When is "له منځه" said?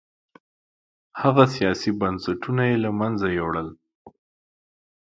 2.85-3.27